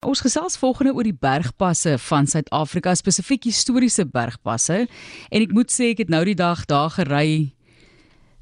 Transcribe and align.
Ons 0.00 0.22
gesels 0.24 0.54
volgende 0.56 0.94
oor 0.96 1.04
die 1.04 1.12
bergpasse 1.12 1.98
van 2.00 2.24
Suid-Afrika, 2.24 2.94
spesifiek 2.96 3.44
historiese 3.44 4.06
bergpasse. 4.08 4.86
En 5.28 5.42
ek 5.44 5.52
moet 5.52 5.68
sê 5.68 5.90
ek 5.92 6.06
het 6.06 6.12
nou 6.12 6.22
die 6.24 6.36
dag 6.38 6.62
daar 6.70 6.88
gery 6.94 7.50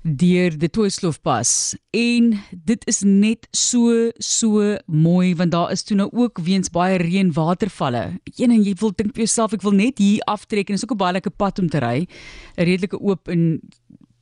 deur 0.06 0.54
die 0.54 0.71
Toitsloofpas 0.71 1.74
en 1.98 2.30
dit 2.54 2.86
is 2.88 3.00
net 3.02 3.48
so 3.50 4.12
so 4.22 4.76
mooi 4.86 5.34
want 5.36 5.50
daar 5.52 5.74
is 5.74 5.82
toe 5.82 5.98
nou 5.98 6.06
ook 6.14 6.38
weens 6.46 6.71
baie 6.71 7.02
reën 7.02 7.34
watervalle. 7.34 8.04
Een 8.38 8.54
en 8.54 8.62
jy 8.62 8.77
wil 8.79 8.95
dink 8.95 9.11
vir 9.18 9.27
jouself 9.27 9.59
ek 9.59 9.66
wil 9.66 9.75
net 9.75 9.98
hier 9.98 10.22
aftrek 10.30 10.70
en 10.70 10.79
dit 10.79 10.80
is 10.80 10.86
ook 10.86 10.95
'n 10.95 11.02
baie 11.02 11.18
lekker 11.18 11.34
pad 11.34 11.59
om 11.59 11.68
te 11.68 11.82
ry. 11.82 12.06
'n 12.54 12.64
Redelike 12.70 13.02
oop 13.02 13.29
en 13.29 13.59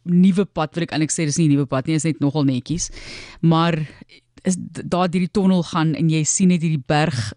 nuwe 0.04 0.46
pad 0.46 0.74
wil 0.74 0.88
ek 0.88 0.92
eintlik 0.96 1.12
sê 1.12 1.28
dis 1.28 1.36
nie 1.36 1.52
'n 1.52 1.52
nuwe 1.52 1.66
pad 1.66 1.86
nie, 1.86 1.96
is 1.96 2.04
net 2.04 2.18
nogal 2.18 2.44
netjies. 2.44 2.88
Maar 3.42 3.86
is 4.46 4.56
daar 4.60 5.10
deur 5.10 5.24
die 5.26 5.34
tonnel 5.34 5.64
gaan 5.66 5.94
en 5.98 6.10
jy 6.12 6.22
sien 6.24 6.52
net 6.54 6.62
hierdie 6.62 6.82
berg 6.86 7.32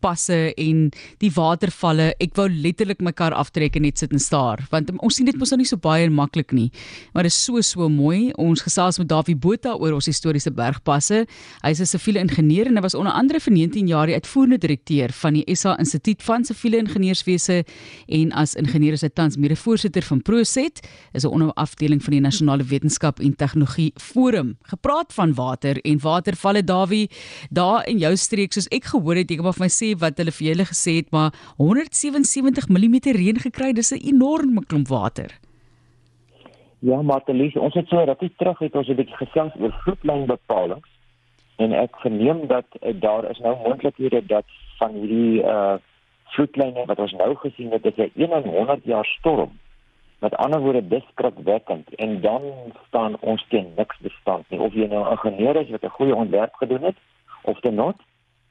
passe 0.00 0.54
en 0.56 0.90
die 1.18 1.30
watervalle. 1.34 2.12
Ek 2.20 2.36
wou 2.38 2.48
letterlik 2.48 3.00
my 3.00 3.12
kar 3.12 3.32
aftrek 3.32 3.76
en 3.76 3.82
net 3.82 3.98
sit 3.98 4.12
en 4.12 4.22
staar 4.22 4.66
want 4.70 4.90
ons 4.98 5.14
sien 5.14 5.26
dit 5.26 5.36
mos 5.38 5.50
nou 5.50 5.58
nie 5.58 5.68
so 5.68 5.76
baie 5.76 6.08
maklik 6.10 6.52
nie. 6.52 6.70
Maar 7.14 7.28
dit 7.28 7.32
is 7.32 7.38
so 7.38 7.60
so 7.62 7.88
mooi. 7.88 8.32
Ons 8.38 8.62
gesels 8.62 8.98
met 8.98 9.08
Davie 9.08 9.36
Botha 9.36 9.74
oor 9.76 9.96
ons 9.96 10.08
historiese 10.08 10.50
bergpasse. 10.54 11.24
Hy 11.62 11.70
is 11.70 11.80
'n 11.80 11.86
siviele 11.86 12.20
ingenieur 12.20 12.66
en 12.66 12.76
hy 12.76 12.82
was 12.82 12.94
onder 12.94 13.12
andere 13.12 13.40
vir 13.40 13.52
19 13.52 13.86
jaar 13.88 14.06
die 14.06 14.14
uitvoerende 14.14 14.58
direkteur 14.58 15.12
van 15.12 15.34
die 15.34 15.44
SA 15.54 15.76
Instituut 15.78 16.22
van 16.22 16.44
Siviele 16.44 16.78
Ingenieurswese 16.78 17.64
en 18.08 18.32
as 18.32 18.54
ingenieur 18.54 18.92
is 18.92 19.02
hy 19.02 19.08
tans 19.08 19.36
mede-voorsitter 19.36 20.02
van 20.02 20.22
Proset, 20.22 20.80
is 21.14 21.24
'n 21.24 21.32
onderafdeling 21.32 22.02
van 22.02 22.12
die 22.12 22.20
Nasionale 22.20 22.64
Wetenskap 22.64 23.20
en 23.20 23.36
Tegnologie 23.36 23.92
Forum. 23.96 24.56
Gepraat 24.62 25.12
van 25.12 25.34
water 25.34 25.80
en 25.84 25.98
watervalle 25.98 26.64
Davie, 26.64 27.10
daar 27.50 27.86
in 27.86 27.98
jou 27.98 28.16
streek 28.16 28.52
soos 28.52 28.68
ek 28.70 28.84
gehoor 28.84 29.16
het, 29.16 29.30
jy 29.30 29.36
kan 29.36 29.44
maar 29.44 29.54
vir 29.54 29.64
my 29.64 29.68
sê 29.68 29.87
wat 29.96 30.18
hulle 30.18 30.30
vir 30.30 30.46
julle 30.48 30.66
gesê 30.68 30.96
het, 31.00 31.10
maar 31.10 31.32
177 31.56 32.68
mm 32.68 32.96
reën 33.16 33.38
gekry, 33.38 33.72
dis 33.72 33.92
'n 33.92 34.02
enorme 34.12 34.64
klomp 34.66 34.88
water. 34.88 35.38
Ja, 36.80 37.02
Martelies, 37.02 37.56
ons 37.56 37.74
het 37.74 37.88
so 37.88 38.04
rukkie 38.04 38.32
terug 38.36 38.58
het 38.58 38.74
ons 38.74 38.88
'n 38.88 38.94
bietjie 38.94 39.16
gesels 39.16 39.52
oor 39.58 39.72
vloedlynbepalings 39.82 40.88
en 41.56 41.72
ek 41.72 41.96
verneem 41.96 42.46
dat 42.46 42.66
uh, 42.82 42.94
daar 43.00 43.30
is 43.30 43.38
nou 43.38 43.56
moontlikhede 43.64 44.26
dat 44.26 44.44
van 44.78 44.92
hierdie 44.92 45.42
uh 45.42 45.78
vloedlyne 46.28 46.84
wat 46.86 46.98
ons 46.98 47.12
nou 47.12 47.34
gesien 47.40 47.70
het, 47.72 47.86
is 47.86 47.96
'n 47.96 48.48
100 48.48 48.84
jaar 48.84 49.04
storm. 49.18 49.58
Met 50.18 50.36
ander 50.36 50.60
woorde 50.60 50.88
diskrikwekkend 50.88 51.94
en 51.94 52.20
dan 52.20 52.42
staan 52.86 53.16
ons 53.20 53.46
teen 53.48 53.72
niks 53.76 53.96
bestand 53.98 54.50
nie 54.50 54.60
of 54.60 54.74
jy 54.74 54.86
nou 54.86 55.04
'n 55.04 55.10
ingenieur 55.10 55.56
is 55.56 55.70
wat 55.70 55.82
'n 55.82 55.96
goeie 55.98 56.14
ontwerp 56.14 56.54
gedoen 56.54 56.82
het 56.82 56.96
of 57.42 57.60
te 57.60 57.70
not 57.70 57.96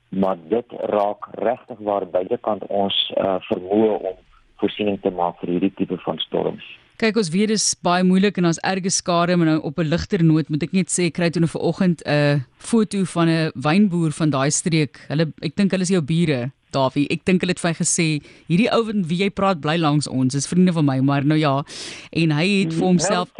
maar 0.09 0.37
dit 0.49 0.65
raak 0.91 1.27
regtig 1.31 1.79
waar 1.79 2.07
buitekant 2.09 2.63
ons 2.67 2.95
uh, 3.17 3.37
vermoë 3.49 3.93
om 4.11 4.17
voorsiening 4.61 4.99
te 5.01 5.11
maak 5.13 5.39
vir 5.41 5.55
hierdie 5.55 5.73
tipe 5.77 5.97
van 6.05 6.19
storms. 6.25 6.65
Kyk 6.97 7.19
ons 7.21 7.29
weet 7.29 7.51
dit 7.51 7.59
is 7.59 7.75
baie 7.85 8.01
moeilik 8.01 8.39
en 8.41 8.47
ons 8.49 8.59
erge 8.65 8.89
skade 8.89 9.35
maar 9.37 9.51
nou 9.51 9.59
op 9.69 9.77
'n 9.79 9.89
ligter 9.91 10.23
noot 10.23 10.49
moet 10.49 10.63
ek 10.63 10.73
net 10.73 10.89
sê 10.89 11.11
kry 11.13 11.29
toe 11.29 11.41
nou 11.41 11.49
vanoggend 11.49 12.01
'n 12.05 12.41
foto 12.57 13.03
van 13.05 13.29
'n 13.29 13.51
wynboer 13.53 14.11
van 14.11 14.29
daai 14.29 14.49
streek. 14.51 14.97
Hulle 15.07 15.31
ek 15.41 15.55
dink 15.55 15.71
hulle 15.71 15.83
is 15.83 15.93
jou 15.93 16.01
bure. 16.01 16.51
Davie, 16.71 17.07
ek 17.09 17.23
dink 17.23 17.41
hulle 17.41 17.51
het 17.51 17.59
vir 17.59 17.69
my 17.69 17.75
gesê 17.75 18.07
hierdie 18.49 18.71
ou 18.73 18.83
wat 18.83 18.95
wie 19.07 19.23
jy 19.23 19.29
praat 19.29 19.61
bly 19.61 19.77
langs 19.77 20.07
ons, 20.07 20.35
is 20.35 20.47
vriende 20.47 20.73
van 20.73 20.85
my, 20.85 20.99
maar 20.99 21.23
nou 21.23 21.37
ja. 21.37 21.63
En 22.11 22.31
hy 22.31 22.47
het 22.63 22.73
vir 22.73 22.81
ja, 22.81 22.85
homself 22.85 23.31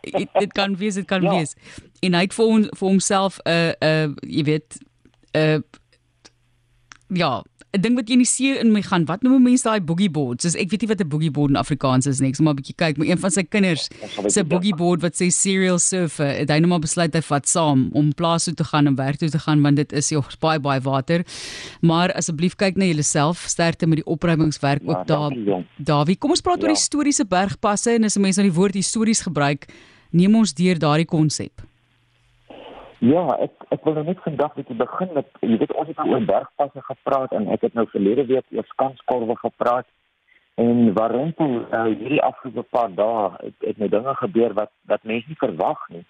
dit 0.40 0.52
kan 0.52 0.76
wees, 0.76 0.94
dit 0.94 1.06
kan 1.06 1.22
ja. 1.22 1.30
wees. 1.30 1.56
En 2.00 2.14
hy 2.14 2.20
het 2.20 2.34
vir 2.34 2.46
hom 2.46 2.62
vir 2.62 2.88
homself 2.88 3.38
'n 3.44 3.50
uh, 3.50 3.72
'n 3.80 3.84
uh, 3.84 4.14
jy 4.22 4.44
weet 4.44 4.78
'n 5.34 5.38
uh, 5.38 5.60
ja, 7.12 7.42
'n 7.70 7.82
ding 7.84 7.94
wat 7.94 8.08
jy 8.08 8.16
in 8.18 8.22
die 8.24 8.26
see 8.26 8.58
in 8.58 8.72
my 8.74 8.80
gaan. 8.82 9.04
Wat 9.06 9.22
noem 9.22 9.44
mense 9.46 9.62
daai 9.62 9.78
boogie 9.80 10.10
boards? 10.10 10.42
Dis 10.42 10.56
ek 10.58 10.72
weet 10.72 10.82
nie 10.82 10.88
wat 10.90 11.00
'n 11.00 11.08
boogie 11.08 11.30
board 11.30 11.50
in 11.50 11.56
Afrikaans 11.56 12.06
is 12.06 12.20
nie. 12.20 12.30
Ek 12.30 12.36
sal 12.36 12.44
maar 12.44 12.54
'n 12.54 12.62
bietjie 12.62 12.74
kyk, 12.74 12.98
maar 12.98 13.06
een 13.06 13.18
van 13.18 13.30
sy 13.30 13.42
kinders 13.42 13.88
se 14.26 14.42
boogie 14.44 14.74
board 14.74 15.02
wat 15.02 15.14
sê 15.14 15.30
serial 15.30 15.78
surfer, 15.78 16.34
het 16.34 16.50
hy 16.50 16.58
nou 16.58 16.68
maar 16.68 16.80
besluit 16.80 17.14
hy 17.14 17.20
vat 17.20 17.46
saam 17.46 17.90
om 17.92 18.12
plaas 18.12 18.44
toe 18.44 18.54
te 18.54 18.64
gaan 18.64 18.86
en 18.86 18.96
werk 18.96 19.18
toe 19.18 19.30
te 19.30 19.38
gaan 19.38 19.62
want 19.62 19.76
dit 19.76 19.92
is 19.92 20.10
jy 20.10 20.20
baie 20.40 20.58
baie 20.58 20.80
water. 20.80 21.24
Maar 21.80 22.12
asseblief 22.12 22.56
kyk 22.56 22.76
na 22.76 22.84
jouself, 22.84 23.46
sterkte 23.46 23.86
met 23.86 24.02
die 24.02 24.06
opruimingswerk 24.06 24.82
ook 24.84 24.96
ja, 24.96 25.04
daar. 25.04 25.64
Davie, 25.76 26.16
kom 26.16 26.30
ons 26.30 26.40
praat 26.40 26.56
ja. 26.56 26.62
oor 26.62 26.74
die 26.74 26.80
historiese 26.80 27.24
bergpasse 27.24 27.90
en 27.94 28.04
as 28.04 28.16
mense 28.16 28.40
nou 28.40 28.50
die 28.50 28.58
woord 28.58 28.74
histories 28.74 29.20
gebruik, 29.20 29.68
neem 30.10 30.34
ons 30.34 30.52
deur 30.54 30.78
daardie 30.78 31.06
konsep. 31.06 31.69
Ja, 33.00 33.22
ek 33.40 33.64
ek 33.72 33.86
wil 33.88 33.94
nou 33.96 34.02
net 34.04 34.18
vandag 34.20 34.56
net 34.58 34.70
begin 34.76 35.12
met 35.16 35.28
jy 35.40 35.56
weet 35.62 35.72
ons 35.72 35.88
het 35.88 35.96
nou 36.02 36.10
oor 36.12 36.24
bergpasse 36.28 36.82
gepraat 36.84 37.32
en 37.32 37.46
ek 37.54 37.62
het 37.64 37.76
nou 37.78 37.86
verlede 37.88 38.26
week 38.28 38.50
oor 38.52 38.66
skanskorwe 38.74 39.36
gepraat 39.40 39.86
en 40.60 40.92
waarin 40.98 41.32
toe 41.38 41.62
uh, 41.62 41.86
hierdie 41.88 42.20
afgelope 42.20 42.66
paar 42.76 42.92
dae 42.92 43.30
het, 43.38 43.56
het 43.64 43.78
nou 43.80 43.88
dinge 43.88 44.14
gebeur 44.18 44.52
wat 44.58 44.72
wat 44.92 45.08
mense 45.08 45.32
nie 45.32 45.40
verwag 45.40 45.86
nie. 45.94 46.04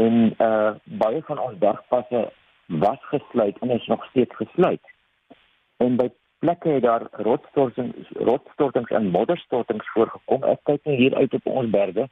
En 0.00 0.16
uh 0.46 0.70
baie 1.02 1.20
van 1.28 1.42
ons 1.44 1.60
bergpasse 1.60 2.22
was 2.86 3.04
gesluit 3.10 3.60
en 3.60 3.76
is 3.76 3.90
nog 3.92 4.06
steeds 4.08 4.40
gesluit. 4.40 4.94
En 5.84 6.00
by 6.00 6.08
plekke 6.40 6.78
het 6.78 6.86
daar 6.88 7.04
rotsstortings 7.28 8.16
rotsstortings 8.30 8.96
en 8.96 9.12
modderstortings 9.18 9.92
voorgekom. 9.92 10.48
Ek 10.56 10.64
kyk 10.72 10.88
hier 10.88 11.20
uit 11.20 11.36
op 11.36 11.52
ons 11.52 11.70
berge 11.76 12.08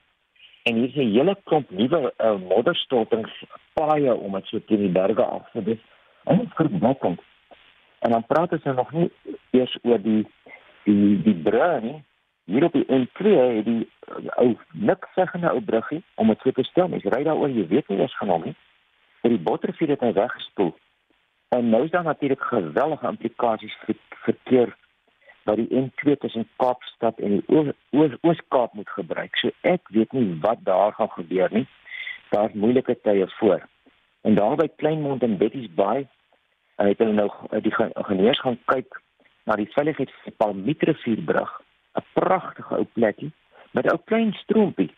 en 0.67 0.75
hier 0.75 0.89
is 0.89 0.95
'n 0.95 1.15
hele 1.15 1.37
klomp 1.45 1.71
nuwe 1.71 2.13
uh, 2.19 2.37
modderstortings 2.49 3.45
paaie 3.79 4.15
om 4.15 4.33
dit 4.33 4.47
so 4.47 4.61
teen 4.67 4.85
die 4.87 4.97
berge 5.01 5.25
af 5.25 5.51
te 5.53 5.63
dis 5.63 5.83
en 6.25 6.39
dit 6.39 6.55
verbekkend 6.55 7.21
en 8.07 8.11
dan 8.11 8.27
praat 8.27 8.53
ons 8.53 8.63
nou 8.63 8.77
nog 8.77 8.93
nie 8.93 9.11
eers 9.51 9.79
oor 9.83 10.03
die 10.03 10.27
die 10.85 11.23
die 11.23 11.35
brug 11.35 11.83
nie. 11.83 12.03
Hier 12.47 12.65
op 12.65 12.73
die 12.73 12.87
N2 12.87 13.33
het 13.57 13.65
die 13.67 13.89
uh, 14.09 14.39
ou 14.43 14.53
niks 14.71 15.15
seggende 15.15 15.51
ou 15.51 15.61
bruggie 15.61 16.03
om 16.15 16.31
dit 16.31 16.55
te 16.55 16.63
stel. 16.63 16.89
Mens 16.89 17.05
ry 17.05 17.23
daaroor 17.27 17.51
jy 17.51 17.67
weet 17.67 17.89
nie 17.89 17.99
eens 17.99 18.17
van 18.21 18.29
hom 18.29 18.45
nie. 18.47 18.55
Vir 19.23 19.35
die 19.35 19.43
botterfier 19.49 19.95
het 19.95 20.05
hy 20.07 20.13
weggespoel. 20.15 20.75
En 21.57 21.71
nou 21.71 21.83
is 21.85 21.91
daar 21.91 22.07
natuurlik 22.07 22.43
geweldige 22.43 23.09
implikasies 23.09 23.75
vir 23.85 23.99
verkeer 24.29 24.75
wat 25.47 25.57
die 25.63 25.71
N2 25.71 26.19
tussen 26.19 26.49
Kaapstad 26.57 27.19
en 27.23 27.39
die 27.39 27.75
Oos-Kaap 27.91 28.75
moet 28.75 28.91
gebruik. 28.91 29.37
So 29.39 29.55
ek 29.63 29.89
weet 29.95 30.13
nie 30.13 30.37
wat 30.43 30.63
daar 30.67 30.93
gaan 30.99 31.13
gebeur 31.15 31.53
nie. 31.55 31.67
Daar's 32.35 32.53
moeilike 32.53 32.99
tye 33.03 33.29
voor. 33.39 33.63
En 34.27 34.35
daar 34.35 34.57
by 34.59 34.67
Kleinmond 34.77 35.23
en 35.23 35.39
Betty's 35.39 35.71
Bay 35.75 36.07
het 36.77 36.99
hulle 36.99 37.15
nou 37.15 37.31
die 37.63 37.73
ingenieurs 37.95 38.43
gaan 38.43 38.59
kyk 38.67 38.99
na 39.47 39.55
die 39.57 39.71
veiligheid 39.71 40.11
van 40.11 40.27
die 40.27 40.37
Palmietrivierbrug, 40.43 41.53
'n 41.95 42.05
pragtige 42.19 42.75
ou 42.75 42.85
plekkie 42.99 43.33
met 43.71 43.87
'n 43.87 43.95
ou 43.95 44.01
klein 44.05 44.33
stroompie. 44.43 44.91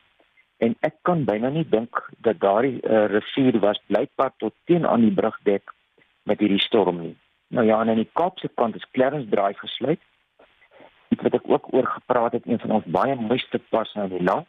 En 0.58 0.74
ek 0.80 0.94
kan 1.02 1.24
byna 1.24 1.48
nie 1.48 1.68
dink 1.68 2.10
dat 2.18 2.40
daardie 2.40 2.80
uh, 2.82 3.04
rivier 3.06 3.58
was 3.60 3.80
blykbaar 3.86 4.32
tot 4.36 4.54
teen 4.64 4.86
aan 4.86 5.00
die 5.00 5.14
brug 5.14 5.38
dek 5.42 5.74
met 6.22 6.40
hierdie 6.40 6.60
storm 6.60 7.00
nie. 7.00 7.16
Nou 7.48 7.66
ja, 7.66 7.78
aan 7.78 7.94
die 7.94 8.10
Kaapse 8.12 8.48
kant 8.54 8.74
is 8.74 8.90
Clarence 8.90 9.28
Drive 9.28 9.58
gesluit 9.58 10.00
iets 11.18 11.26
wat 11.26 11.40
ek 11.40 11.50
ook 11.50 11.72
oor 11.74 11.86
gepraat 11.86 12.32
het 12.32 12.46
een 12.46 12.58
van 12.58 12.70
ons 12.70 12.84
baie 12.84 13.14
mooiste 13.14 13.58
passe 13.70 14.00
in 14.00 14.08
die 14.08 14.22
land. 14.22 14.46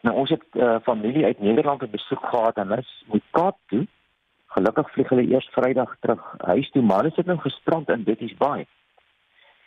Nou 0.00 0.16
ons 0.16 0.30
het 0.30 0.42
uh, 0.52 0.76
familie 0.82 1.24
uit 1.24 1.40
Nederland 1.40 1.82
op 1.82 1.90
besoek 1.90 2.24
gehad 2.24 2.56
en 2.56 2.68
hulle 2.68 2.84
moet 3.06 3.22
Kaap 3.30 3.58
toe. 3.66 3.86
Gelukkig 4.46 4.90
vlieg 4.90 5.08
hulle 5.08 5.28
eers 5.28 5.48
Vrydag 5.52 5.96
terug 6.00 6.34
huis 6.38 6.70
toe, 6.70 6.82
maar 6.82 7.02
hulle 7.02 7.14
sit 7.14 7.26
nou 7.26 7.38
gestrand 7.38 7.88
in 7.88 8.04
Betty's 8.04 8.34
Bay. 8.36 8.66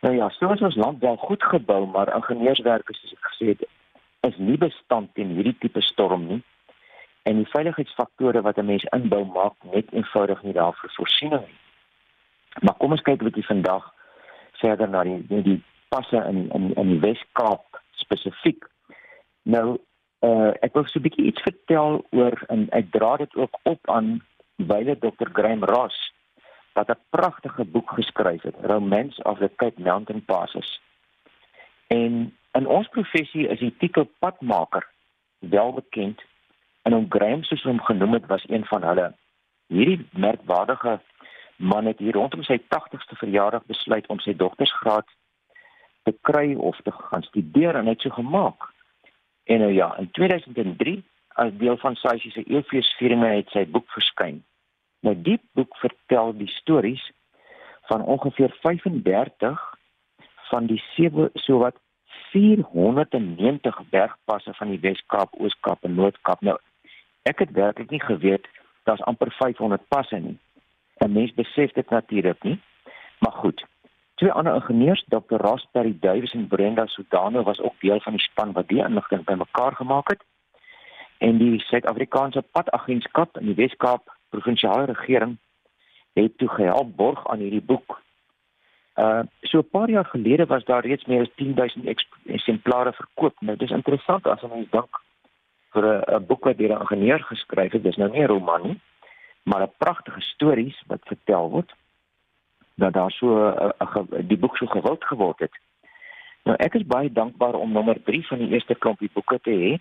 Nou 0.02 0.16
ja, 0.16 0.30
so 0.30 0.52
is 0.54 0.62
ons 0.62 0.76
land 0.76 1.00
wel 1.00 1.16
goed 1.16 1.44
gebou, 1.44 1.86
maar 1.86 2.16
ingenieurswerk 2.16 2.88
soos 2.96 3.14
ek 3.14 3.28
gesê 3.34 3.52
het, 3.54 3.66
is 4.28 4.38
nie 4.38 4.58
bestand 4.58 5.14
teen 5.14 5.36
hierdie 5.36 5.58
tipe 5.60 5.82
storm 5.82 6.26
nie. 6.28 6.42
En 7.28 7.36
die 7.36 7.50
veiligheidsfaktore 7.52 8.42
wat 8.42 8.58
'n 8.58 8.66
mens 8.66 8.84
inbou 8.96 9.26
maak 9.26 9.54
net 9.72 9.92
eenvoudig 9.92 10.44
nie 10.44 10.54
daarvoor 10.54 10.92
voorsiening 10.96 11.46
nie. 11.46 11.60
Maar 12.62 12.78
kom 12.78 12.92
ons 12.92 13.02
kyk 13.02 13.22
'n 13.22 13.26
bietjie 13.26 13.46
vandag 13.46 13.94
verder 14.60 14.90
na 14.90 15.04
die 15.04 15.28
die, 15.28 15.42
die 15.42 15.64
passe 15.90 16.24
in 16.32 16.50
in 16.52 16.74
in 16.74 16.88
die 16.94 17.00
Wes-Kaap 17.00 17.82
spesifiek. 18.04 18.66
Nou 19.44 19.78
uh 20.20 20.52
ek 20.66 20.74
wil 20.74 20.86
so 20.86 21.00
'n 21.00 21.08
bietjie 21.08 21.30
iets 21.32 21.42
vertel 21.42 22.04
oor 22.12 22.36
en 22.48 22.68
ek 22.72 22.92
dra 22.92 23.16
dit 23.18 23.36
ook 23.36 23.60
op 23.64 23.90
aan 23.90 24.20
wyle 24.56 24.96
Dr. 25.00 25.30
Graham 25.34 25.64
Ross 25.64 26.14
wat 26.74 26.90
'n 26.90 27.02
pragtige 27.10 27.66
boek 27.66 27.90
geskryf 27.90 28.42
het, 28.42 28.56
Romance 28.62 29.24
of 29.24 29.38
the 29.38 29.52
Cape 29.56 29.82
Mountain 29.82 30.26
Passes. 30.26 30.82
En 31.88 32.36
in 32.52 32.68
ons 32.68 32.88
professie 32.88 33.48
is 33.48 33.60
die 33.60 33.76
titel 33.78 34.10
padmaker 34.20 34.88
wel 35.40 35.74
bekend 35.74 36.22
en 36.82 36.94
om 36.94 37.06
Graham 37.10 37.44
soos 37.44 37.64
hom 37.64 37.82
genoem 37.82 38.14
het 38.14 38.26
was 38.26 38.50
een 38.50 38.66
van 38.66 38.84
hulle. 38.84 39.14
Hierdie 39.68 40.08
merkwaardige 40.12 41.00
man 41.56 41.86
het 41.86 42.00
hier 42.00 42.14
rondom 42.14 42.44
sy 42.44 42.58
80ste 42.58 43.16
verjaardag 43.16 43.66
besluit 43.66 44.08
om 44.08 44.20
sy 44.20 44.36
doktorsgraad 44.36 45.08
te 46.10 46.18
kry 46.22 46.56
of 46.56 46.78
te 46.84 46.92
gaan 46.92 47.24
studeer 47.28 47.78
en 47.78 47.86
net 47.90 48.02
so 48.02 48.10
gemaak. 48.18 48.70
En 49.50 49.60
nou 49.66 49.72
ja, 49.74 49.94
in 49.98 50.12
2003 50.12 51.04
as 51.40 51.56
deel 51.62 51.78
van 51.78 51.96
Saisi 51.96 52.32
se 52.34 52.44
eeufeesvieringe 52.44 53.30
het 53.36 53.52
sy 53.54 53.66
boek 53.66 53.88
verskyn. 53.96 54.42
Nou 55.06 55.16
die 55.16 55.38
boek 55.58 55.78
vertel 55.80 56.34
die 56.38 56.50
stories 56.58 57.04
van 57.92 58.02
ongeveer 58.02 58.56
35 58.62 59.62
van 60.50 60.66
die 60.70 60.82
sewe 60.96 61.30
sowat 61.34 61.78
490 62.32 63.80
bergpasse 63.90 64.54
van 64.54 64.70
die 64.74 64.80
Wes-Kaap, 64.84 65.34
Oos-Kaap 65.40 65.88
en 65.88 65.96
Noord-Kaap. 65.98 66.42
Nou, 66.46 66.58
ek 67.30 67.42
het 67.46 67.54
werklik 67.58 67.90
nie 67.90 68.04
geweet 68.04 68.46
daar's 68.90 69.04
amper 69.10 69.32
500 69.38 69.88
passe 69.88 70.18
nie. 70.18 70.38
'n 71.00 71.12
Mens 71.12 71.34
besef 71.34 71.72
dit 71.72 71.90
natuurlik 71.90 72.44
nie. 72.44 72.60
Maar 73.20 73.32
goed. 73.32 73.66
Twee 74.20 74.32
ander 74.32 74.56
ingenieurs, 74.60 75.04
Dr. 75.08 75.40
Raspberry 75.40 75.94
Davies 76.00 76.34
en 76.36 76.48
Brenda 76.48 76.86
Sudano 76.86 77.44
was 77.44 77.60
ook 77.60 77.80
deel 77.80 78.02
van 78.04 78.18
die 78.18 78.22
span 78.22 78.52
wat 78.52 78.68
die 78.68 78.84
inligting 78.84 79.24
bymekaar 79.24 79.76
gemaak 79.76 80.10
het. 80.10 80.24
En 81.18 81.38
die 81.38 81.60
Suid-Afrikaanse 81.60 82.44
Padagentskap 82.52 83.38
in 83.40 83.46
die 83.46 83.56
Wes-Kaap 83.56 84.12
provinsiale 84.30 84.86
regering 84.92 85.38
het 86.14 86.38
toe 86.38 86.50
gehelp 86.50 86.96
borg 86.96 87.28
aan 87.28 87.40
hierdie 87.40 87.64
boek 87.64 88.02
Uh 89.00 89.24
so 89.42 89.60
'n 89.60 89.70
paar 89.70 89.90
jaar 89.90 90.06
gelede 90.06 90.46
was 90.46 90.64
daar 90.64 90.86
reeds 90.86 91.06
meer 91.06 91.22
as 91.22 91.36
10000 91.36 91.86
eksemplare 92.26 92.94
verkoop. 92.94 93.36
Nou 93.40 93.58
dis 93.58 93.70
interessant 93.70 94.28
as 94.28 94.44
ons 94.44 94.70
dink 94.70 95.02
vir 95.72 95.84
'n 95.86 96.26
boek 96.26 96.44
wat 96.44 96.58
deur 96.58 96.74
'n 96.76 96.82
ingenieur 96.82 97.20
geskryf 97.20 97.72
het, 97.72 97.84
dis 97.84 97.96
nou 97.96 98.10
nie 98.12 98.22
'n 98.22 98.28
roman 98.28 98.62
nie, 98.64 98.82
maar 99.44 99.62
'n 99.62 99.74
pragtige 99.78 100.22
stories 100.22 100.84
wat 100.88 101.00
vertel 101.04 101.50
word 101.50 101.72
dat 102.80 102.94
daar 102.94 103.12
so 103.12 103.28
'n 103.78 104.28
die 104.28 104.38
boek 104.38 104.58
so 104.58 104.66
gewild 104.66 105.04
geword 105.04 105.40
het. 105.40 105.56
Nou 106.44 106.58
ek 106.58 106.74
is 106.74 106.86
baie 106.86 107.12
dankbaar 107.12 107.54
om 107.54 107.72
nommer 107.72 108.04
3 108.04 108.28
van 108.28 108.38
die 108.38 108.50
eerste 108.50 108.76
klompie 108.76 109.10
boeke 109.14 109.40
te 109.42 109.52
hê. 109.52 109.78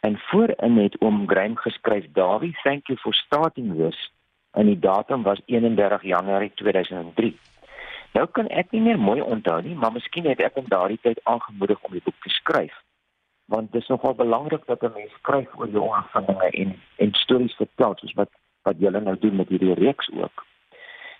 En 0.00 0.18
voorin 0.18 0.76
het 0.76 1.00
oom 1.00 1.28
Graham 1.28 1.56
geskryf: 1.56 2.04
"Davie, 2.12 2.56
thank 2.62 2.86
you 2.86 2.98
for 2.98 3.14
starting 3.14 3.76
this." 3.76 4.12
En 4.50 4.66
die 4.66 4.78
datum 4.78 5.22
was 5.22 5.42
31 5.46 6.02
Januarie 6.02 6.52
2003. 6.54 7.38
Nou 8.12 8.26
kan 8.26 8.48
ek 8.48 8.70
nie 8.70 8.80
meer 8.80 8.98
mooi 8.98 9.20
onthou 9.20 9.62
nie, 9.62 9.74
maar 9.74 9.92
miskien 9.92 10.26
het 10.26 10.40
ek 10.42 10.54
hom 10.54 10.68
daardie 10.68 10.98
tyd 11.02 11.20
aangemoedig 11.22 11.82
om 11.82 11.92
die 11.92 12.02
boek 12.04 12.22
te 12.22 12.28
skryf. 12.28 12.74
Want 13.44 13.72
dit 13.72 13.82
is 13.82 13.88
nogal 13.88 14.14
belangrik 14.14 14.66
dat 14.66 14.82
'n 14.82 14.92
mens 14.94 15.12
skryf 15.12 15.48
oor 15.54 15.68
jou 15.68 15.86
ervarings 15.96 16.54
en 16.54 16.80
en 16.96 17.12
stories 17.12 17.54
vertel, 17.54 17.94
soos 17.96 18.12
wat 18.12 18.30
wat 18.62 18.76
julle 18.78 19.00
nou 19.00 19.18
doen 19.18 19.36
met 19.36 19.48
hierdie 19.48 19.74
reeks 19.74 20.10
ook. 20.12 20.44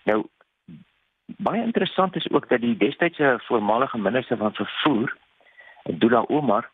Nou 0.05 0.25
baie 1.43 1.63
interessant 1.63 2.17
is 2.17 2.31
ook 2.31 2.49
dat 2.49 2.61
die 2.61 2.77
destydse 2.77 3.39
voormalige 3.47 3.99
minister 3.99 4.37
van 4.37 4.53
vervoer, 4.55 5.17
Dula 5.85 6.25
Omar, 6.29 6.71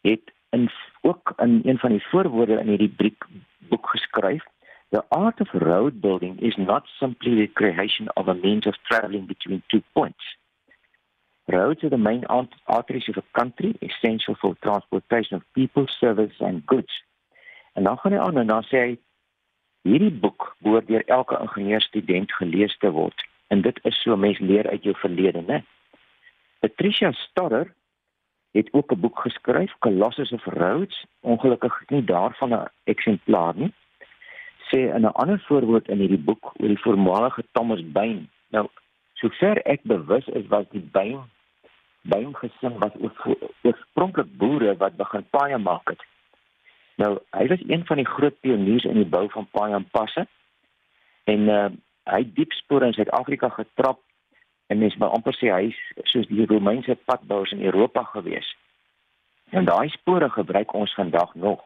het 0.00 0.32
in 0.50 0.70
ook 1.00 1.32
in 1.36 1.60
een 1.64 1.78
van 1.78 1.90
die 1.90 2.06
voorwoorde 2.06 2.60
in 2.60 2.68
hierdie 2.68 3.16
boek 3.68 3.88
geskryf 3.88 4.44
The 4.90 5.04
art 5.10 5.40
of 5.40 5.52
road 5.52 6.00
building 6.00 6.40
is 6.40 6.56
not 6.56 6.86
simply 6.98 7.34
the 7.34 7.52
creation 7.52 8.08
of 8.16 8.26
a 8.28 8.34
means 8.34 8.66
of 8.66 8.74
traveling 8.90 9.26
between 9.26 9.62
two 9.68 9.82
points. 9.92 10.24
Roads 11.46 11.84
are 11.84 11.90
the 11.90 11.98
main 11.98 12.24
arteries 12.66 13.08
of 13.08 13.18
a 13.18 13.38
country, 13.38 13.76
essential 13.82 14.34
for 14.40 14.54
transportation 14.62 15.36
of 15.36 15.42
people, 15.54 15.86
services 16.00 16.40
and 16.40 16.66
goods. 16.66 17.04
En 17.72 17.84
dan 17.84 17.98
gaan 17.98 18.12
hy 18.12 18.18
aan 18.18 18.38
en 18.38 18.46
dan 18.46 18.64
sê 18.64 18.80
hy 18.80 18.96
hierdie 19.88 20.12
boek 20.24 20.56
behoort 20.64 20.88
deur 20.88 21.04
elke 21.04 21.36
ingenieurstudent 21.40 22.32
gelees 22.40 22.76
te 22.78 22.90
word. 22.90 23.24
En 23.48 23.60
dit 23.60 23.78
is 23.82 24.02
so 24.02 24.16
mens 24.16 24.38
leer 24.38 24.68
uit 24.68 24.82
jou 24.82 24.94
verlede, 24.96 25.42
né? 25.42 25.62
Patricia 26.58 27.12
Stoddard 27.12 27.72
het 28.52 28.72
ook 28.72 28.92
'n 28.92 29.00
boek 29.00 29.18
geskryf, 29.18 29.74
Colossus 29.78 30.32
of 30.32 30.44
Roads, 30.44 31.06
ongelukkig 31.20 31.82
nie 31.88 32.04
daarvan 32.04 32.54
'n 32.54 32.68
eksemplaar 32.84 33.54
nie 33.56 33.72
sê 34.70 34.78
in 34.96 35.04
'n 35.04 35.16
ander 35.20 35.40
voorwoord 35.46 35.88
in 35.88 35.98
hierdie 35.98 36.24
boek 36.28 36.52
oor 36.60 36.68
die 36.68 36.84
voormalige 36.86 37.44
Thomas 37.52 37.82
Bain. 37.92 38.28
Nou, 38.48 38.66
sover 39.14 39.62
ek 39.62 39.80
bewus 39.82 40.26
is, 40.26 40.46
was 40.46 40.64
die 40.70 40.86
Bain 40.92 41.20
Bain 42.02 42.36
gesin 42.36 42.78
was 42.78 42.94
oorspronklik 43.62 44.36
boere 44.36 44.76
wat 44.76 44.96
begin 44.96 45.26
paaie 45.30 45.58
maak 45.58 45.88
het. 45.88 46.02
Nou, 46.96 47.18
hy 47.30 47.46
was 47.46 47.62
een 47.66 47.86
van 47.86 47.96
die 47.96 48.06
groot 48.06 48.40
pioniers 48.40 48.84
in 48.84 48.94
die 48.94 49.12
bou 49.16 49.28
van 49.30 49.48
paaie 49.50 49.74
en 49.74 49.88
passe. 49.90 50.26
En 51.24 51.40
uh 51.48 51.68
hy 52.08 52.22
diep 52.34 52.52
spore 52.56 52.86
in 52.86 52.96
Suid-Afrika 52.96 53.48
getrap 53.56 54.00
en 54.68 54.78
mens 54.78 54.96
maar 54.96 55.14
amper 55.16 55.36
sê 55.36 55.50
hy 55.52 55.68
is 55.72 56.12
soos 56.12 56.28
die 56.28 56.46
Romeinse 56.46 56.96
padbouers 57.08 57.52
in 57.56 57.64
Europa 57.64 58.02
gewees. 58.12 58.48
En 59.50 59.64
daai 59.64 59.88
spore 59.88 60.28
gebruik 60.30 60.74
ons 60.76 60.94
vandag 60.94 61.34
nog. 61.34 61.62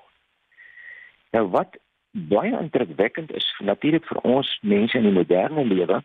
Nou 1.35 1.47
wat 1.55 1.79
baie 2.11 2.53
indrukwekkend 2.59 3.33
is 3.35 3.47
natuurlik 3.59 4.07
vir 4.07 4.21
ons 4.37 4.49
mense 4.63 4.99
in 4.99 5.09
die 5.09 5.19
moderne 5.19 5.65
lewe 5.65 6.03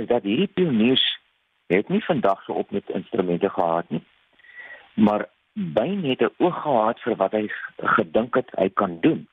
is 0.00 0.08
dat 0.08 0.26
hierdie 0.26 0.50
pioniers 0.50 1.04
het 1.72 1.88
nie 1.88 2.02
vandag 2.04 2.42
so 2.44 2.58
op 2.60 2.70
met 2.70 2.90
instrumente 2.90 3.48
gehad 3.48 3.88
nie 3.90 4.02
maar 4.94 5.28
baie 5.52 6.08
het 6.08 6.20
'n 6.20 6.34
oog 6.38 6.62
gehad 6.62 7.00
vir 7.00 7.16
wat 7.16 7.32
hy 7.32 7.48
gedink 7.76 8.34
het 8.34 8.50
hy 8.56 8.68
kan 8.68 9.00
doen. 9.00 9.28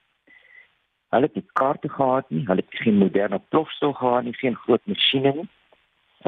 Hulle 1.09 1.25
het 1.25 1.35
nie 1.35 1.45
kaarte 1.53 1.89
gehad 1.89 2.29
nie, 2.29 2.45
hulle 2.45 2.61
het 2.65 2.81
geen 2.83 2.97
moderne 2.97 3.41
plofstoel 3.49 3.93
gehad 3.93 4.23
nie, 4.23 4.33
geen 4.33 4.55
groot 4.55 4.81
masjiene 4.85 5.33
nie. 5.33 5.47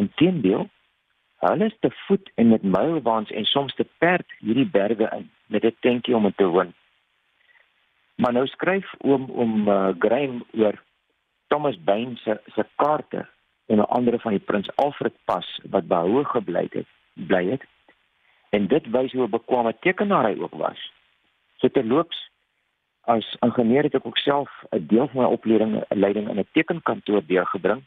Inteendeel, 0.02 0.70
hulle 1.46 1.66
is 1.66 1.78
te 1.80 1.92
voet 2.06 2.32
en 2.36 2.48
met 2.48 2.64
mylwaans 2.64 3.32
en 3.32 3.46
soms 3.46 3.76
te 3.76 3.86
perd 3.98 4.34
hierdie 4.40 4.70
berge 4.70 5.10
in 5.18 5.30
met 5.46 5.64
'n 5.66 5.76
tentjie 5.80 6.16
om 6.16 6.34
te 6.36 6.46
woon. 6.46 6.74
Maar 8.16 8.34
nou 8.34 8.48
skryf 8.48 8.94
oom 8.98 9.30
om 9.30 9.68
uh, 9.68 9.90
Graham 10.00 10.44
oor 10.54 10.84
Thomas 11.48 11.84
Bain 11.84 12.18
se 12.18 12.40
se 12.56 12.66
kaarte 12.76 13.28
en 13.66 13.78
'n 13.78 13.92
ander 13.98 14.20
van 14.20 14.32
die 14.32 14.40
Prins 14.40 14.76
Alfred 14.76 15.14
pas 15.26 15.60
wat 15.70 15.88
behoue 15.88 16.26
gebly 16.26 16.68
het, 16.70 16.88
bly 17.14 17.50
het. 17.50 17.64
En 18.50 18.68
dit 18.68 18.90
wys 18.90 19.12
hoe 19.12 19.24
'n 19.28 19.30
bekwame 19.30 19.76
tekenaar 19.80 20.26
hy 20.26 20.40
ook 20.40 20.54
was. 20.54 20.92
So 21.58 21.68
terloops 21.68 22.31
as 23.06 23.38
ingenieur 23.42 23.84
het 23.84 23.96
ek 23.96 24.06
ook 24.06 24.18
self 24.18 24.50
'n 24.70 24.86
deel 24.88 25.08
van 25.08 25.24
my 25.24 25.30
opleiding 25.30 25.84
leiding 25.90 26.30
in 26.30 26.40
'n 26.40 26.48
tekenkantoor 26.52 27.22
deurgebring 27.26 27.82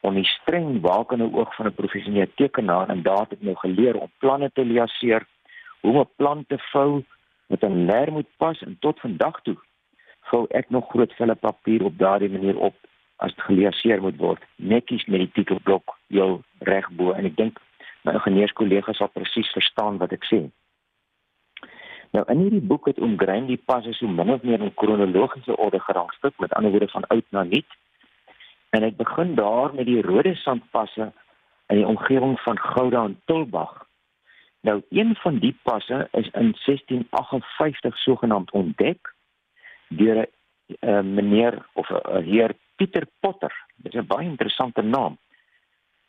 om 0.00 0.14
die 0.14 0.24
streng 0.24 0.80
wakende 0.80 1.32
oog 1.32 1.54
van 1.54 1.66
'n 1.66 1.74
professionele 1.74 2.30
tekenaar 2.34 2.88
en 2.88 3.02
daar 3.02 3.24
het 3.24 3.32
ek 3.32 3.42
nou 3.42 3.56
geleer 3.56 3.96
om 3.96 4.10
planne 4.18 4.50
te 4.52 4.64
liaseer, 4.64 5.26
hoe 5.80 5.92
om 5.92 6.00
'n 6.00 6.14
plan 6.16 6.44
te 6.46 6.58
vou, 6.58 7.04
met 7.46 7.62
'n 7.62 7.84
leer 7.86 8.12
moet 8.12 8.30
pas 8.36 8.62
en 8.62 8.76
tot 8.80 9.00
vandag 9.00 9.40
toe 9.42 9.56
vou 10.20 10.46
ek 10.50 10.70
nog 10.70 10.88
groot 10.88 11.12
velle 11.12 11.34
papier 11.34 11.84
op 11.84 11.98
daardie 11.98 12.30
manier 12.30 12.58
op 12.58 12.74
as 13.16 13.34
dit 13.34 13.44
geleaseer 13.44 14.00
moet 14.02 14.16
word 14.16 14.42
netjies 14.56 15.04
met 15.06 15.24
die 15.24 15.32
titelblok 15.36 15.96
heel 16.08 16.42
reg 16.58 16.88
bo 16.98 17.12
en 17.12 17.28
ek 17.28 17.36
dink 17.36 17.60
my 18.04 18.16
ingenieurskollegas 18.18 19.00
sal 19.00 19.12
presies 19.12 19.52
verstaan 19.56 19.98
wat 19.98 20.12
ek 20.12 20.24
sê. 20.28 20.40
Nou 22.14 22.24
in 22.30 22.44
hierdie 22.44 22.62
boek 22.62 22.86
het 22.86 23.00
omgrein 23.02 23.46
die 23.50 23.60
passe 23.70 23.92
so 23.92 24.06
min 24.06 24.30
of 24.30 24.42
meer 24.42 24.62
in 24.62 24.74
kronologiese 24.74 25.56
orde 25.56 25.80
gerangstuk 25.80 26.38
met 26.38 26.52
ander 26.54 26.70
woorde 26.70 26.92
van 26.92 27.06
oud 27.06 27.26
na 27.30 27.42
nuut. 27.42 27.78
En 28.70 28.86
ek 28.86 28.96
begin 28.96 29.34
daar 29.34 29.74
met 29.74 29.86
die 29.86 30.02
rode 30.02 30.34
sandpasse 30.34 31.10
in 31.66 31.80
die 31.80 31.86
omgewing 31.86 32.38
van 32.40 32.58
Gouda 32.58 33.04
en 33.04 33.18
Tulbag 33.24 33.84
Nou 34.64 34.82
een 34.88 35.16
van 35.16 35.38
die 35.38 35.56
passe 35.62 36.08
is 36.10 36.26
in 36.26 36.56
1658 36.64 37.98
sogenaamd 37.98 38.50
ontdek 38.50 39.14
deur 39.88 40.16
'n 40.16 40.88
uh, 40.88 41.00
meneer 41.00 41.66
of 41.72 41.88
'n 41.88 41.94
uh, 41.94 42.24
heer 42.24 42.56
Pieter 42.76 43.06
Potter. 43.20 43.52
Dit 43.76 43.94
is 43.94 44.00
'n 44.00 44.06
baie 44.06 44.28
interessante 44.28 44.82
naam. 44.82 45.18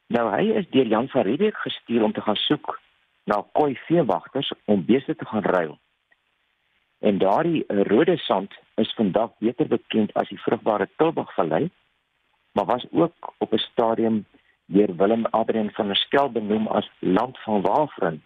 Nou 0.08 0.36
hy 0.36 0.44
is 0.60 0.70
deur 0.70 0.86
Jan 0.86 1.08
van 1.08 1.22
Riebeeck 1.22 1.58
gestuur 1.58 2.04
om 2.04 2.12
te 2.12 2.22
gaan 2.22 2.36
soek 2.36 2.80
na 3.24 3.46
koi 3.52 3.76
veewagters 3.76 4.54
om 4.66 4.86
beeste 4.86 5.16
te 5.16 5.26
gaan 5.26 5.44
ruil. 5.44 5.80
En 7.00 7.18
daardie 7.18 7.64
uh, 7.68 7.82
rode 7.82 8.18
sand 8.18 8.54
is 8.76 8.94
vandag 8.94 9.32
beter 9.38 9.68
bekend 9.68 10.14
as 10.14 10.30
die 10.30 10.40
vrugbare 10.40 10.90
Tilburgvallei, 10.98 11.70
maar 12.52 12.66
was 12.66 12.86
ook 12.92 13.34
op 13.38 13.54
'n 13.54 13.58
stadium 13.58 14.26
deur 14.66 14.96
Willem 14.96 15.26
Adrian 15.26 15.72
van 15.72 15.88
der 15.88 15.96
Stel 15.96 16.32
benoem 16.32 16.68
as 16.68 16.92
land 17.00 17.40
van 17.40 17.62
Waafren 17.62 18.24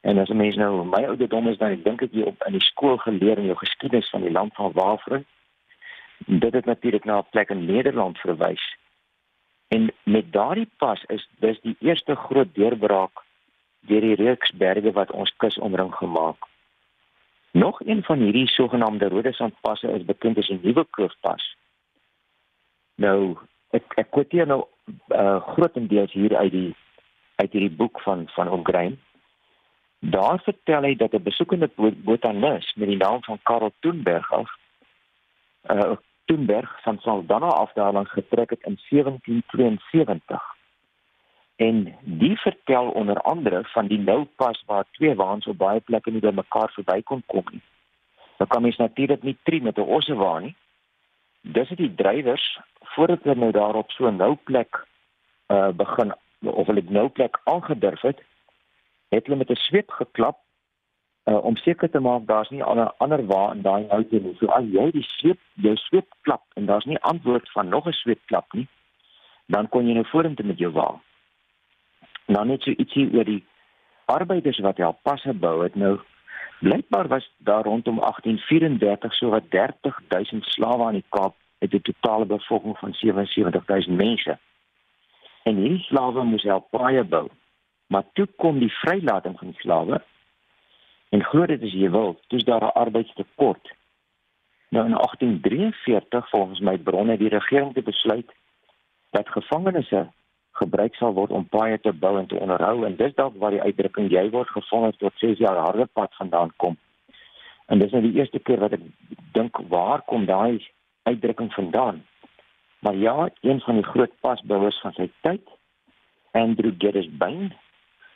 En 0.00 0.18
as 0.18 0.28
mens 0.28 0.56
nou 0.56 0.84
my 0.84 1.02
ouderdom 1.04 1.48
is 1.48 1.58
dan 1.60 1.74
ek 1.76 1.84
dink 1.84 2.02
ek 2.06 2.14
jy 2.16 2.24
op 2.30 2.44
in 2.48 2.56
die 2.56 2.64
skool 2.64 2.96
geleer 3.02 3.40
in 3.40 3.50
jou 3.50 3.56
geskiedenis 3.60 4.08
van 4.12 4.24
die 4.24 4.32
land 4.32 4.54
van 4.56 4.72
Waafre. 4.72 5.24
Dit 6.26 6.56
het 6.56 6.64
natuurlik 6.64 7.04
na 7.04 7.18
'n 7.20 7.28
plek 7.30 7.50
in 7.50 7.64
Nederland 7.64 8.18
verwys. 8.18 8.64
En 9.68 9.92
met 10.02 10.32
daardie 10.32 10.68
pas 10.78 11.04
is 11.08 11.28
dis 11.38 11.60
die 11.60 11.76
eerste 11.80 12.14
groot 12.14 12.54
deurbraak 12.54 13.24
deur 13.80 14.00
die 14.00 14.14
reeks 14.14 14.52
berge 14.52 14.92
wat 14.92 15.10
ons 15.10 15.32
kus 15.36 15.58
omring 15.58 15.94
gemaak. 15.94 16.48
Nog 17.52 17.80
een 17.80 18.02
van 18.02 18.18
hierdie 18.18 18.46
sogenaamde 18.46 19.08
rode 19.08 19.32
sandpasse 19.32 19.92
is 19.92 20.04
bekend 20.04 20.38
as 20.38 20.46
die 20.46 20.60
Nuwe 20.62 20.86
Kloofpas. 20.90 21.56
Nou 22.94 23.38
ek 23.74 23.96
ek 24.02 24.10
kwoteer 24.10 24.46
nou 24.46 24.64
uh, 25.08 25.40
grootendeels 25.54 26.12
hier 26.12 26.36
uit 26.36 26.52
die 26.52 26.74
uit 27.40 27.52
hierdie 27.52 27.76
boek 27.76 28.00
van 28.00 28.28
van 28.34 28.48
Ongrein. 28.48 29.00
Daar 29.98 30.40
vertel 30.42 30.82
hy 30.82 30.94
dat 30.96 31.12
'n 31.12 31.22
besoekende 31.22 31.70
botanis 32.04 32.74
met 32.74 32.88
die 32.88 32.96
naam 32.96 33.22
van 33.22 33.42
Karel 33.42 33.72
Toenberg 33.80 34.32
af 34.32 34.50
uh 35.70 35.96
Toenberg 36.24 36.82
van 36.82 36.98
Saldanha 36.98 37.48
af 37.48 37.72
daar 37.72 37.92
langs 37.92 38.10
getrek 38.10 38.50
het 38.50 38.62
in 38.62 38.78
1772. 38.88 40.59
En 41.60 41.96
die 42.00 42.36
vertel 42.40 42.88
onder 42.88 43.20
andere 43.20 43.64
van 43.64 43.86
die 43.86 43.98
nou 43.98 44.24
pas 44.24 44.62
waar 44.66 44.84
twee 44.90 45.14
waans 45.14 45.46
op 45.46 45.58
baie 45.58 45.80
plekke 45.80 46.10
nie 46.10 46.22
by 46.24 46.32
mekaar 46.32 46.72
verby 46.72 47.02
kon 47.02 47.22
kom 47.26 47.44
nie. 47.52 47.60
Nou 48.40 48.48
kan 48.48 48.62
mens 48.64 48.78
natuurlik 48.80 49.22
nie 49.22 49.36
tree 49.42 49.62
met 49.62 49.76
'n 49.76 49.92
ossewaan 49.96 50.42
nie. 50.42 50.54
Dis 51.40 51.68
dit 51.68 51.78
die 51.78 51.94
drywers 51.94 52.60
voordat 52.94 53.22
hulle 53.22 53.34
nou 53.34 53.50
daarop 53.52 53.90
so 53.90 54.08
'n 54.08 54.16
nou 54.16 54.34
plek 54.34 54.86
uh 55.52 55.68
begin 55.68 56.14
of 56.40 56.66
hulle 56.66 56.82
nou 56.88 57.08
plek 57.08 57.40
aangedurf 57.44 58.00
het, 58.00 58.22
het 59.08 59.26
hulle 59.26 59.38
met 59.38 59.50
'n 59.50 59.64
sweep 59.66 59.90
geklap 59.90 60.38
uh 61.24 61.44
om 61.44 61.56
seker 61.56 61.90
te 61.90 62.00
maak 62.00 62.26
daar's 62.26 62.50
nie 62.50 62.64
ander 62.64 62.92
ander 62.96 63.26
waar 63.26 63.54
in 63.54 63.62
daai 63.62 64.08
te 64.08 64.20
nie. 64.20 64.34
So 64.38 64.46
as 64.46 64.64
jy 64.64 64.90
die 64.90 65.08
sweep 65.18 65.40
jou 65.54 65.76
sweep 65.76 66.08
klap 66.20 66.42
en 66.54 66.66
daar's 66.66 66.84
nie 66.84 66.98
antwoord 66.98 67.52
van 67.52 67.68
nog 67.68 67.86
'n 67.86 67.92
sweep 67.92 68.20
klap 68.26 68.52
nie, 68.52 68.68
dan 69.46 69.68
kon 69.68 69.86
jy 69.86 69.94
nou 69.94 70.04
vorentoe 70.04 70.46
met 70.46 70.58
jou 70.58 70.72
wa. 70.72 71.00
Nou 72.30 72.46
net 72.46 72.62
so 72.62 72.70
ietsie 72.70 73.08
oor 73.16 73.26
die 73.26 73.42
arbeiders 74.04 74.58
wat 74.62 74.78
help 74.78 75.02
passe 75.02 75.32
bou 75.34 75.62
het 75.64 75.74
nou 75.74 75.98
Blykbaar 76.60 77.08
was 77.08 77.24
daar 77.38 77.64
rondom 77.64 77.96
1834 77.98 79.14
so 79.14 79.28
wat 79.28 79.50
30000 79.50 80.44
slawe 80.44 80.84
aan 80.84 80.98
die 80.98 81.04
Kaap 81.08 81.34
met 81.58 81.72
'n 81.74 81.80
totale 81.80 82.26
bevolking 82.26 82.78
van 82.78 82.92
77000 82.94 83.96
mense. 83.96 84.38
En 85.42 85.56
hierdie 85.56 85.82
slawe 85.82 86.24
moes 86.24 86.42
help 86.42 86.70
paaie 86.70 87.04
bou. 87.04 87.28
Maar 87.86 88.04
toe 88.12 88.26
kom 88.36 88.58
die 88.58 88.72
vrylating 88.72 89.38
van 89.38 89.48
die 89.48 89.60
slawe 89.60 90.02
en 91.08 91.24
glo 91.24 91.46
dit 91.46 91.62
is 91.62 91.72
jy 91.72 91.90
wil, 91.90 92.20
dis 92.28 92.44
daar 92.44 92.62
'n 92.62 92.76
arbeidstekort. 92.84 93.72
Nou 94.68 94.84
in 94.86 94.94
1843 94.94 96.28
volgens 96.28 96.60
my 96.60 96.78
bronne 96.78 97.16
die 97.16 97.28
regering 97.28 97.74
te 97.74 97.82
besluit 97.82 98.30
dat 99.10 99.28
gevangenes 99.28 99.90
gebruik 100.58 100.94
sal 100.98 101.14
word 101.14 101.30
om 101.30 101.46
paaie 101.48 101.78
te 101.78 101.92
bou 101.92 102.16
en 102.18 102.26
te 102.26 102.38
onderhou 102.38 102.84
en 102.86 102.96
dis 102.96 103.14
dalk 103.14 103.36
waar 103.42 103.54
die 103.54 103.62
uitdrukking 103.62 104.10
jy 104.12 104.26
word 104.34 104.48
gevang 104.48 104.92
tot 104.98 105.14
6 105.22 105.38
jaar 105.38 105.60
harde 105.64 105.86
pad 105.92 106.14
vandaan 106.18 106.52
kom. 106.56 106.76
En 107.70 107.78
dis 107.78 107.92
nou 107.94 108.02
die 108.02 108.16
eerste 108.18 108.38
keer 108.38 108.60
wat 108.60 108.74
ek 108.74 108.84
dink 109.36 109.58
waar 109.70 110.02
kom 110.10 110.26
daai 110.26 110.58
uitdrukking 111.08 111.52
vandaan? 111.54 112.02
Maar 112.80 112.96
ja, 112.96 113.28
een 113.40 113.60
van 113.60 113.78
die 113.78 113.86
groot 113.86 114.12
pasbouers 114.20 114.80
van 114.80 114.94
sy 114.96 115.10
tyd, 115.20 115.42
Andrew 116.32 116.72
Geddes 116.78 117.08
Bain, 117.20 117.52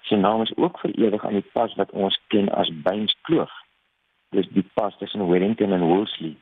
sy 0.09 0.17
naam 0.21 0.43
is 0.43 0.53
ook 0.57 0.79
vir 0.83 0.95
ewig 1.07 1.25
aan 1.25 1.38
die 1.38 1.50
pas 1.53 1.75
wat 1.81 1.93
ons 1.93 2.17
ken 2.33 2.49
as 2.53 2.71
Bains 2.87 3.14
Kloof. 3.29 3.53
Dis 4.35 4.49
die 4.57 4.67
pas 4.75 4.97
tussen 4.99 5.29
Wellington 5.29 5.73
en 5.73 5.87
Wolseley. 5.87 6.35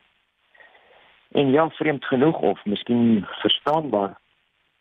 En 1.33 1.51
ja, 1.51 1.69
vreemd 1.69 2.05
genoeg 2.05 2.39
of 2.39 2.65
miskien 2.65 3.25
verstaanbaar 3.41 4.17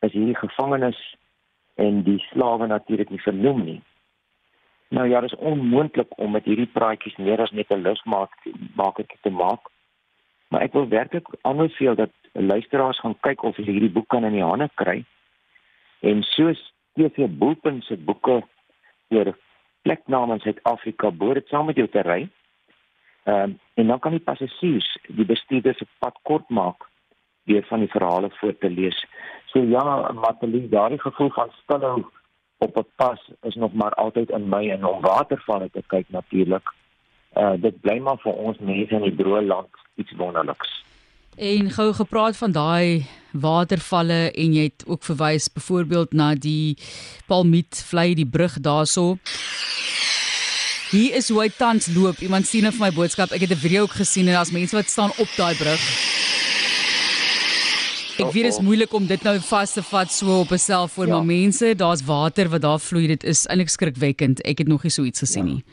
is 0.07 0.13
hierdie 0.13 0.39
gevangenes 0.39 0.99
en 1.81 2.03
die 2.07 2.19
slawe 2.31 2.67
natuurlik 2.67 3.11
nie 3.11 3.23
vernoem 3.23 3.65
nie. 3.65 3.81
Nou 4.93 5.07
ja, 5.09 5.21
dit 5.21 5.33
is 5.33 5.39
onmoontlik 5.39 6.19
om 6.21 6.35
met 6.37 6.45
hierdie 6.45 6.69
praatjies 6.69 7.17
meer 7.17 7.41
as 7.41 7.51
net 7.51 7.71
'n 7.71 7.83
lusmaak 7.83 8.33
maak 8.77 8.99
ek 8.99 9.17
te 9.23 9.31
maak. 9.31 9.71
Maar 10.49 10.63
ek 10.63 10.73
wil 10.73 10.89
werklik 10.89 11.27
aanbeveel 11.41 11.95
dat 11.95 12.11
luisteraars 12.33 13.01
gaan 13.01 13.17
kyk 13.21 13.43
of 13.43 13.57
hulle 13.57 13.71
hierdie 13.71 13.93
boek 13.93 14.09
kan 14.09 14.25
in 14.25 14.33
die 14.33 14.45
hande 14.45 14.69
kry. 14.75 15.05
En 16.01 16.23
soos 16.23 16.73
TV 16.93 17.29
Boelpunt 17.29 17.85
se 17.85 17.97
boeke 17.97 18.43
oor 19.09 19.39
plekname 19.83 20.35
in 20.35 20.41
Suid-Afrika 20.41 21.11
behoort 21.11 21.35
dit 21.35 21.49
saam 21.49 21.67
met 21.67 21.77
jou 21.77 21.89
te 21.89 22.01
ry. 22.01 22.29
Ehm 23.25 23.43
um, 23.43 23.59
en 23.75 23.87
dan 23.87 23.99
kan 23.99 24.11
die 24.11 24.21
passasiers 24.21 24.99
die 25.09 25.25
bestuurders 25.25 25.79
se 25.79 25.87
pad 25.99 26.19
kort 26.23 26.49
maak 26.49 26.89
deur 27.45 27.65
van 27.67 27.79
die 27.79 27.91
verhale 27.91 28.31
voor 28.31 28.59
te 28.59 28.71
lees. 28.71 29.07
So 29.47 29.59
ja, 29.59 30.13
Matalie, 30.13 30.69
daardie 30.69 31.01
gevoel 31.01 31.31
van 31.31 31.51
stilhou 31.63 32.05
op 32.59 32.77
'n 32.77 32.87
pas 32.97 33.31
is 33.43 33.55
nog 33.55 33.73
maar 33.73 33.95
altyd 33.95 34.31
in 34.31 34.49
my 34.49 34.71
en 34.71 34.85
om 34.87 35.01
watervalle 35.01 35.69
te 35.73 35.83
kyk 35.87 36.07
natuurlik. 36.09 36.67
Uh 37.37 37.53
dit 37.57 37.81
bly 37.81 37.99
maar 37.99 38.19
vir 38.19 38.33
ons 38.33 38.59
mense 38.59 38.95
in 38.95 39.03
die 39.03 39.17
droë 39.17 39.47
land 39.47 39.71
iets 39.95 40.13
wonderliks. 40.17 40.85
En 41.37 41.71
gou 41.71 41.93
gepraat 41.93 42.37
van 42.37 42.53
daai 42.53 43.07
watervalle 43.33 44.31
en 44.31 44.53
jy 44.53 44.63
het 44.63 44.85
ook 44.87 45.03
verwys 45.03 45.53
byvoorbeeld 45.53 46.13
na 46.13 46.35
die 46.35 46.77
Palmiet 47.27 47.85
vlei 47.89 48.15
die 48.15 48.29
brug 48.29 48.61
daarso. 48.61 49.17
Hier 50.91 51.15
is 51.17 51.29
hoe 51.29 51.41
hy 51.41 51.49
tans 51.57 51.89
loop. 51.95 52.19
Iemand 52.21 52.47
sien 52.47 52.69
vir 52.69 52.81
my 52.85 52.93
boodskap. 52.93 53.31
Ek 53.33 53.41
het 53.41 53.51
'n 53.51 53.65
video 53.65 53.83
ook 53.83 53.97
gesien 53.97 54.27
en 54.27 54.33
daar's 54.33 54.53
mense 54.53 54.77
wat 54.77 54.89
staan 54.89 55.11
op 55.17 55.29
daai 55.37 55.57
brug. 55.57 56.12
Ek 58.23 58.33
weet 58.33 58.49
dit 58.49 58.53
is 58.53 58.61
moeilik 58.61 58.93
om 58.95 59.07
dit 59.07 59.23
nou 59.23 59.39
vas 59.41 59.73
te 59.73 59.83
vat 59.83 60.13
so 60.13 60.41
op 60.41 60.53
'n 60.53 60.59
selfoon, 60.59 61.07
ja. 61.07 61.15
maar 61.15 61.25
mense, 61.25 61.75
daar's 61.75 62.05
water 62.05 62.49
wat 62.49 62.63
daar 62.63 62.81
vloei. 62.81 63.07
Dit 63.07 63.25
is 63.25 63.47
eintlik 63.47 63.69
skrikwekkend. 63.69 64.43
Ek 64.43 64.59
het 64.59 64.69
nog 64.69 64.83
nie 64.83 64.91
so 64.91 65.03
iets 65.03 65.19
gesien 65.19 65.47
ja. 65.47 65.53
nie. 65.53 65.65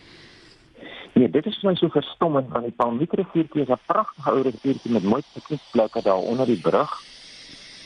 Nee, 1.13 1.29
dit 1.29 1.45
is 1.45 1.61
my 1.63 1.75
so 1.75 1.89
verstommend 1.89 2.47
van 2.51 2.63
die 2.63 2.71
Palmietriviertjie 2.71 3.61
is 3.61 3.69
'n 3.69 3.79
pragtige 3.85 4.31
ou 4.31 4.41
riviertjie 4.41 4.91
met 4.91 5.03
mooi 5.03 5.21
tekniekplekke 5.33 6.01
daar 6.01 6.17
onder 6.31 6.45
die 6.45 6.61
brug. 6.61 6.91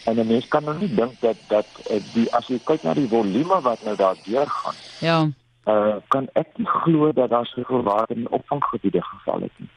En 0.06 0.20
'n 0.20 0.28
mens 0.28 0.48
kan 0.48 0.64
nou 0.64 0.78
nie 0.80 0.96
dink 0.96 1.20
dat 1.20 1.38
dat 1.48 1.68
eh, 1.90 2.02
die 2.14 2.34
as 2.36 2.48
jy 2.48 2.60
kyk 2.64 2.84
na 2.84 2.94
die 2.94 3.08
volume 3.08 3.62
wat 3.62 3.84
nou 3.84 3.96
daar 3.96 4.16
deurgaan. 4.26 4.76
Ja. 5.00 5.30
Uh 5.66 5.96
kan 6.08 6.28
ek 6.34 6.48
glo 6.64 7.12
dat 7.12 7.30
daar 7.30 7.46
soveel 7.46 7.84
water 7.84 8.16
in 8.16 8.30
opvanggebiede 8.30 9.02
geval 9.02 9.42
het 9.42 9.52
nie. 9.58 9.70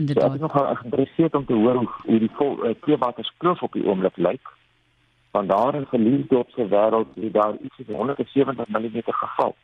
Inderdaad. 0.00 0.24
So, 0.24 0.34
ek 0.34 0.40
is 0.40 0.46
nogal 0.46 0.74
geïnteresseerd 0.82 1.34
om 1.34 1.46
te 1.46 1.58
hoor 1.62 1.80
hoe, 1.82 1.88
hoe 2.06 2.18
die 2.18 2.76
Teewaterskloof 2.84 3.62
op 3.62 3.72
die 3.72 3.86
oomblik 3.86 4.16
lyk. 4.16 4.52
Van 5.36 5.46
daar 5.46 5.74
in 5.74 5.86
Verliesdorp 5.90 6.50
se 6.50 6.68
wêreld 6.68 7.10
het 7.14 7.32
daar 7.32 7.56
iets 7.62 7.80
van 7.86 7.94
170 7.94 8.68
mm 8.68 9.02
geval. 9.06 9.56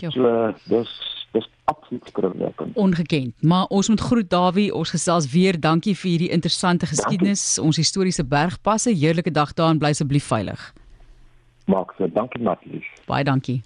Ja. 0.00 0.10
So 0.10 0.52
dis 0.64 0.92
dis 1.32 1.48
absoluut 1.64 2.06
skrikwekkend. 2.06 2.76
Ongekend. 2.76 3.42
Maar 3.42 3.64
ons 3.64 3.88
moet 3.88 4.00
groet 4.00 4.30
Dawie, 4.30 4.74
ons 4.74 4.90
gesels 4.90 5.30
weer. 5.30 5.60
Dankie 5.60 5.94
vir 5.96 6.10
hierdie 6.10 6.30
interessante 6.34 6.86
geskiedenis, 6.86 7.54
dankie. 7.54 7.66
ons 7.68 7.76
historiese 7.76 8.24
bergpasse. 8.26 8.90
Heerlike 8.90 9.30
dag 9.30 9.54
daar 9.54 9.70
en 9.70 9.78
bly 9.78 9.94
asseblief 9.94 10.26
veilig. 10.26 10.72
Maak 11.70 11.94
so. 11.98 12.10
Dankie 12.10 12.42
Matlies. 12.42 12.86
Baie 13.06 13.24
dankie. 13.24 13.60